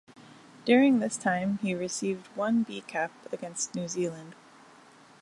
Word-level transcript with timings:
During 0.65 0.99
this 0.99 1.15
time 1.15 1.59
he 1.59 1.75
received 1.75 2.25
one 2.35 2.63
B 2.63 2.81
cap 2.87 3.11
against 3.31 3.75
New 3.75 3.87
Zealand. 3.87 4.33